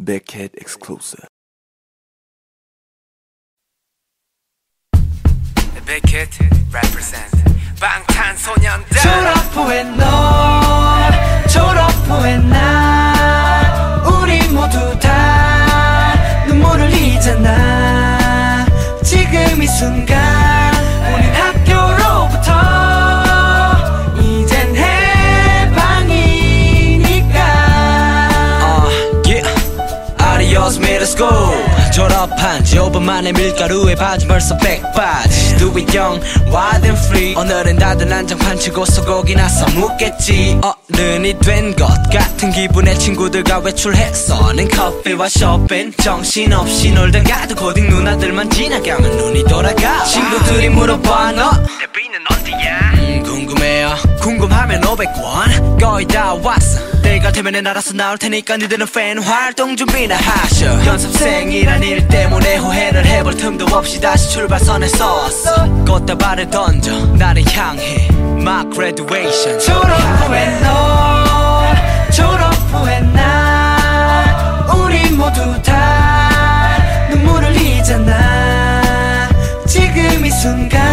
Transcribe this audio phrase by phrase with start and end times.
[0.00, 1.26] Beckhead exclusive.
[5.84, 6.38] Beckett
[6.70, 7.32] represent
[7.80, 18.66] 방탄소년단 졸업 후에 너 졸업 후에 나 우리 모두 다 눈물을 흘리잖아
[19.02, 20.17] 지금 이 순간
[31.08, 35.56] Middle school 졸업한 지 5분 만에 밀가루에 바지 벌써 백바지.
[35.56, 37.34] Do it young, wild and free.
[37.34, 40.60] 오늘은 다들 난장판 치고 소고기 나서 묻겠지.
[40.62, 49.44] 어른이 된 것 같은 기분에 친구들과 외출했어는 커피와 쇼핑 정신없이 놀다가도 고딩 누나들만 지나가면 눈이
[49.44, 50.04] 돌아가.
[50.04, 51.50] 친구들이 물어봐 너.
[51.52, 53.94] 데뷔는 언제야 음, 궁금해요.
[54.20, 55.80] 궁금하면 500원.
[55.80, 56.67] 거의 다 왔어
[57.28, 60.66] 때가 되면 알아서 나올 테니까 니들은 팬 활동 준비나 하셔.
[60.86, 66.92] 연습생이란 일 때문에 후회를 해볼 틈도 없이 다시 출발선에 섰어 꽃다발을 던져.
[67.16, 68.08] 나를 향해.
[68.12, 69.58] My graduation.
[69.60, 71.66] 졸업 후에 너
[72.10, 74.66] 졸업 후에 나.
[74.74, 76.78] 우리 모두 다
[77.10, 79.28] 눈물을 흘리잖아.
[79.66, 80.87] 지금 이 순간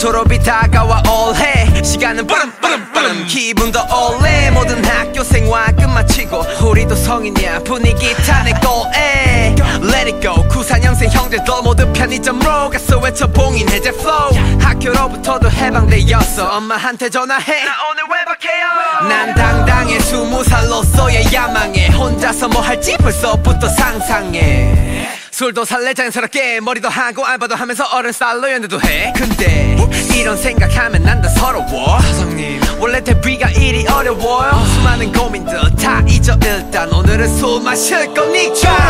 [0.00, 1.82] 졸업이 다가와 올해.
[1.84, 3.26] 시간은 빠름 빠름 빠름.
[3.26, 4.50] 기분도 올해.
[4.50, 7.58] 모든 학교 생활 끝마치고 우리도 성인이야.
[7.60, 10.36] 분위기 타네 골에 Let it go.
[10.48, 14.58] 94년생 형제들 모두 편의점으로 가서 외쳐 봉인 해제 flow.
[14.58, 16.48] 학교로부터도 해방되었어.
[16.48, 17.64] 엄마한테 전화해.
[17.66, 19.06] 나 오늘 외박해요.
[19.06, 20.00] 난 당당해.
[20.00, 25.09] 스무 살로서의 야망에 혼자서 뭐 할지 벌써부터 상상해
[25.40, 25.94] 술도 살래?
[25.94, 29.10] 자연스럽게 머리도 하고 알바도 하면서 어른 스타일로 연애도 해.
[29.16, 29.74] 근데
[30.14, 31.98] 이런 생각하면 난 다 서러워.
[31.98, 32.60] 사장님.
[32.78, 36.34] 원래 데뷔가 이리 어려워요 수많은 고민들 다 잊어.
[36.44, 38.89] 일단 오늘은 술 마실 거니까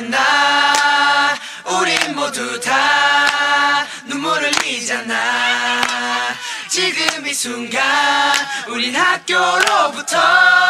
[0.00, 5.82] 나 우린 모두 다 눈물을 흘리잖아.
[6.68, 7.82] 지금 이 순간
[8.68, 10.67] 우린 학교로부터